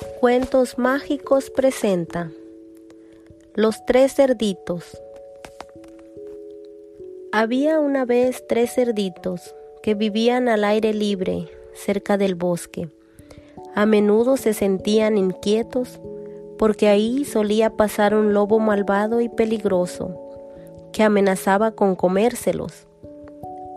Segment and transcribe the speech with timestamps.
[0.00, 2.30] Cuentos Mágicos presenta
[3.54, 5.00] Los tres cerditos.
[7.32, 12.88] Había una vez tres cerditos que vivían al aire libre cerca del bosque.
[13.74, 16.00] A menudo se sentían inquietos
[16.58, 20.18] porque ahí solía pasar un lobo malvado y peligroso
[20.92, 22.86] que amenazaba con comérselos.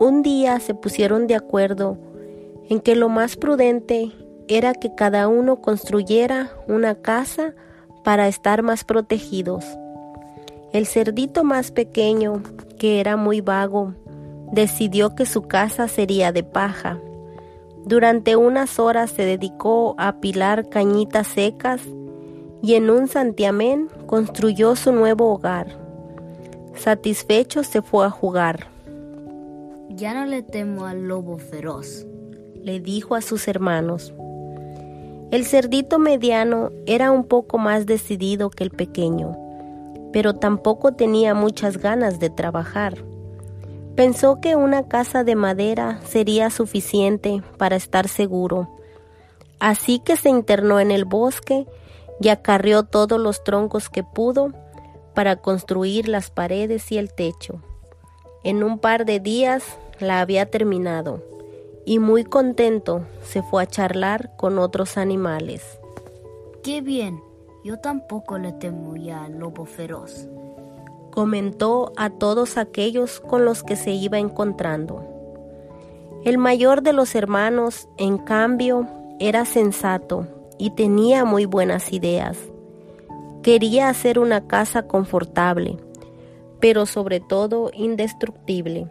[0.00, 1.98] Un día se pusieron de acuerdo
[2.70, 4.10] en que lo más prudente
[4.48, 7.54] era que cada uno construyera una casa
[8.04, 9.64] para estar más protegidos.
[10.72, 12.42] El cerdito más pequeño,
[12.78, 13.94] que era muy vago,
[14.52, 17.00] decidió que su casa sería de paja.
[17.84, 21.80] Durante unas horas se dedicó a apilar cañitas secas
[22.62, 25.78] y en un santiamén construyó su nuevo hogar.
[26.74, 28.68] Satisfecho se fue a jugar.
[29.90, 32.06] Ya no le temo al lobo feroz,
[32.54, 34.12] le dijo a sus hermanos.
[35.34, 39.36] El cerdito mediano era un poco más decidido que el pequeño,
[40.12, 43.04] pero tampoco tenía muchas ganas de trabajar.
[43.96, 48.70] Pensó que una casa de madera sería suficiente para estar seguro,
[49.58, 51.66] así que se internó en el bosque
[52.20, 54.52] y acarrió todos los troncos que pudo
[55.14, 57.60] para construir las paredes y el techo.
[58.44, 59.64] En un par de días
[59.98, 61.33] la había terminado
[61.84, 65.62] y muy contento se fue a charlar con otros animales.
[66.62, 67.20] ¡Qué bien!
[67.64, 70.28] Yo tampoco le temo ya al lobo feroz.
[71.10, 75.02] Comentó a todos aquellos con los que se iba encontrando.
[76.24, 78.86] El mayor de los hermanos, en cambio,
[79.18, 80.26] era sensato
[80.58, 82.36] y tenía muy buenas ideas.
[83.42, 85.76] Quería hacer una casa confortable,
[86.60, 88.88] pero sobre todo indestructible.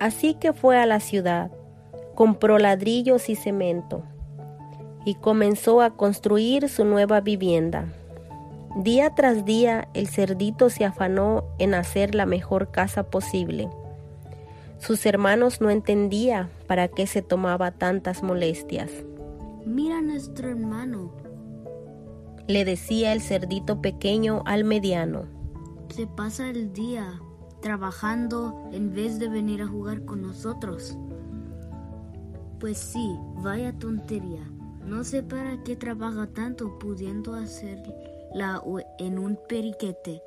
[0.00, 1.50] Así que fue a la ciudad
[2.14, 4.02] compró ladrillos y cemento
[5.04, 7.92] y comenzó a construir su nueva vivienda.
[8.76, 13.68] Día tras día el cerdito se afanó en hacer la mejor casa posible.
[14.78, 18.90] Sus hermanos no entendían para qué se tomaba tantas molestias.
[19.64, 21.12] Mira a nuestro hermano,
[22.48, 25.24] le decía el cerdito pequeño al mediano.
[25.88, 27.20] Se pasa el día
[27.62, 30.98] trabajando en vez de venir a jugar con nosotros.
[32.64, 34.50] Pues sí, vaya tontería.
[34.86, 38.62] No sé para qué trabaja tanto pudiendo hacerla
[38.98, 40.22] en un periquete.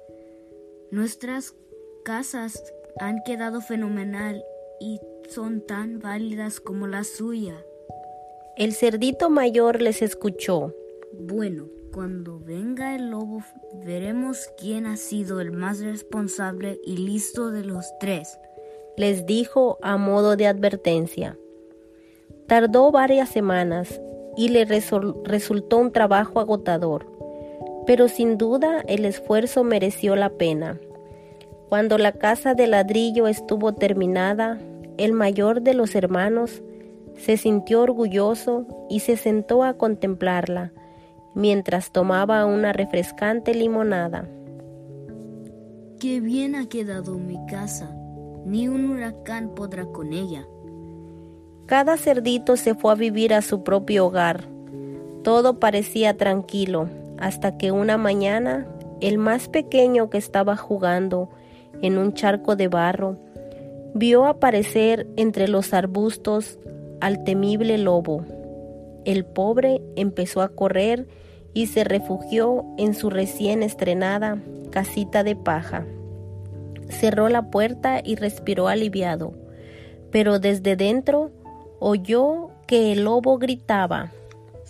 [0.92, 1.56] Nuestras
[2.06, 2.64] casas
[3.00, 4.44] han quedado fenomenal
[4.80, 7.56] y son tan válidas como la suya.
[8.56, 10.76] El cerdito mayor les escuchó.
[11.14, 13.42] Bueno, cuando venga el lobo
[13.84, 18.38] veremos quién ha sido el más responsable y listo de los tres,
[18.96, 21.36] les dijo a modo de advertencia.
[22.48, 24.02] Tardó varias semanas
[24.38, 27.06] y le resultó un trabajo agotador,
[27.86, 30.80] pero sin duda el esfuerzo mereció la pena.
[31.68, 34.60] Cuando la casa de ladrillo estuvo terminada,
[34.98, 36.64] el mayor de los hermanos
[37.18, 40.72] se sintió orgulloso y se sentó a contemplarla
[41.36, 44.28] mientras tomaba una refrescante limonada.
[46.00, 47.94] Qué bien ha quedado mi casa.
[48.46, 50.48] Ni un huracán podrá con ella.
[51.68, 54.46] Cada cerdito se fue a vivir a su propio hogar.
[55.22, 58.66] Todo parecía tranquilo, hasta que una mañana
[59.02, 61.30] el más pequeño que estaba jugando
[61.82, 63.18] en un charco de barro
[63.94, 66.58] vio aparecer entre los arbustos
[67.02, 68.24] al temible lobo.
[69.04, 71.06] El pobre empezó a correr
[71.54, 74.42] y se refugió en su recién estrenada
[74.72, 75.86] casita de paja.
[76.88, 79.34] Cerró la puerta y respiró aliviado,
[80.12, 81.32] pero desde dentro
[81.80, 84.12] oyó que el lobo gritaba,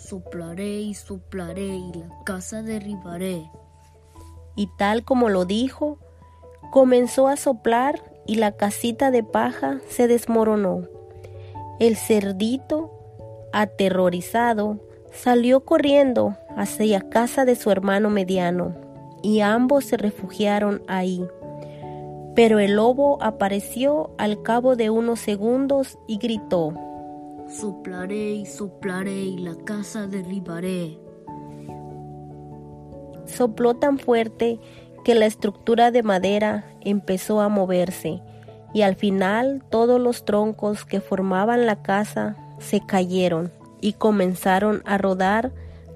[0.08, 3.50] Soplaré y soplaré y la casa derribaré.
[4.54, 5.98] Y tal como lo dijo,
[6.70, 10.84] comenzó a soplar y la casita de paja se desmoronó.
[11.78, 12.90] El cerdito,
[13.52, 14.78] aterrorizado,
[15.12, 18.76] salió corriendo hacia casa de su hermano mediano
[19.22, 21.26] y ambos se refugiaron ahí.
[22.34, 26.72] Pero el lobo apareció al cabo de unos segundos y gritó,
[27.48, 30.98] Soplaré y soplaré y la casa derribaré.
[33.24, 34.60] Sopló tan fuerte
[35.02, 38.20] que la estructura de madera empezó a moverse
[38.74, 43.50] y al final todos los troncos que formaban la casa se cayeron
[43.80, 45.50] y comenzaron a rodar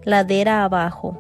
[0.04, 1.19] ladera abajo.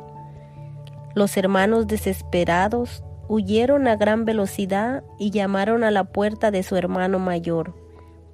[1.14, 7.18] Los hermanos desesperados huyeron a gran velocidad y llamaron a la puerta de su hermano
[7.18, 7.81] mayor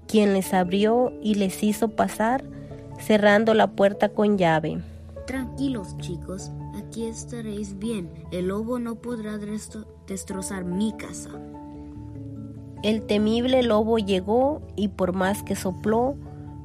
[0.09, 2.43] quien les abrió y les hizo pasar,
[2.99, 4.79] cerrando la puerta con llave.
[5.27, 8.11] Tranquilos chicos, aquí estaréis bien.
[8.33, 9.39] El lobo no podrá
[10.07, 11.31] destrozar mi casa.
[12.83, 16.17] El temible lobo llegó y por más que sopló,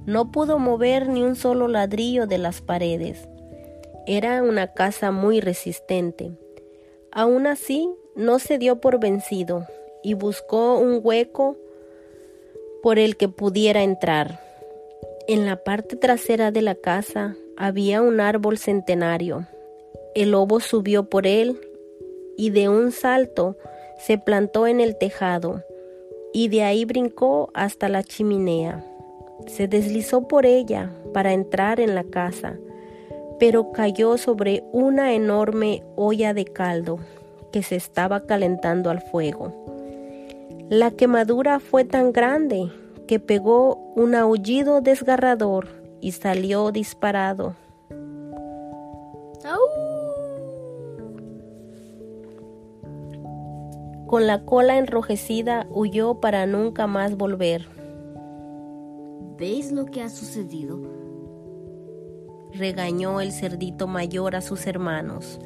[0.05, 3.27] no pudo mover ni un solo ladrillo de las paredes.
[4.05, 6.37] Era una casa muy resistente.
[7.11, 9.65] Aún así, no se dio por vencido
[10.03, 11.57] y buscó un hueco
[12.83, 14.41] por el que pudiera entrar.
[15.29, 19.47] En la parte trasera de la casa había un árbol centenario.
[20.15, 21.59] El lobo subió por él
[22.37, 23.55] y de un salto
[23.97, 25.63] se plantó en el tejado
[26.33, 28.85] y de ahí brincó hasta la chimenea.
[29.47, 32.59] Se deslizó por ella para entrar en la casa,
[33.39, 36.99] pero cayó sobre una enorme olla de caldo
[37.53, 39.63] que se estaba calentando al fuego.
[40.73, 42.71] La quemadura fue tan grande
[43.07, 45.67] que pegó un aullido desgarrador
[46.01, 47.53] y salió disparado.
[54.07, 57.67] Con la cola enrojecida huyó para nunca más volver.
[59.37, 60.79] ¿Veis lo que ha sucedido?
[62.51, 65.39] Regañó el cerdito mayor a sus hermanos.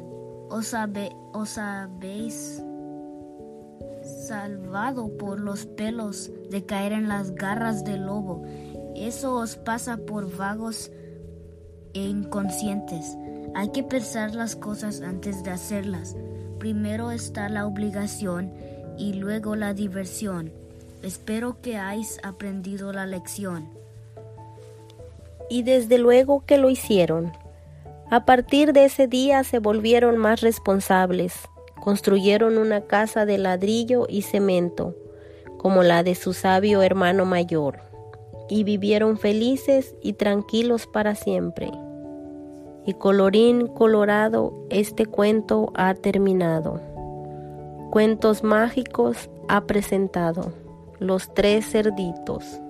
[0.48, 0.74] ¿Os,
[1.34, 2.62] os habéis
[4.26, 8.42] salvado por los pelos de caer en las garras del lobo.
[8.96, 10.90] Eso os pasa por vagos
[11.94, 13.16] e inconscientes.
[13.54, 16.16] Hay que pensar las cosas antes de hacerlas.
[16.58, 18.52] Primero está la obligación
[18.96, 20.52] y luego la diversión.
[21.02, 23.68] Espero que hayáis aprendido la lección.
[25.48, 27.32] Y desde luego que lo hicieron.
[28.10, 31.34] A partir de ese día se volvieron más responsables.
[31.80, 34.94] Construyeron una casa de ladrillo y cemento,
[35.56, 37.80] como la de su sabio hermano mayor,
[38.48, 41.70] y vivieron felices y tranquilos para siempre.
[42.86, 46.80] Y colorín colorado, este cuento ha terminado.
[47.90, 50.52] Cuentos mágicos ha presentado
[50.98, 52.60] Los Tres Cerditos.